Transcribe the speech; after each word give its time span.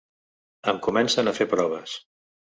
Em 0.73 0.79
comencen 0.87 1.31
a 1.33 1.35
fer 1.41 1.49
proves. 1.53 1.95